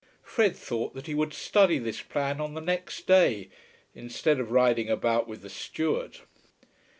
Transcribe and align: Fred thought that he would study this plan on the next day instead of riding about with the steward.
Fred 0.23 0.55
thought 0.55 0.95
that 0.95 1.05
he 1.05 1.13
would 1.13 1.31
study 1.31 1.77
this 1.77 2.01
plan 2.01 2.41
on 2.41 2.55
the 2.55 2.59
next 2.59 3.05
day 3.05 3.49
instead 3.93 4.39
of 4.39 4.49
riding 4.49 4.89
about 4.89 5.27
with 5.27 5.43
the 5.43 5.49
steward. 5.51 6.21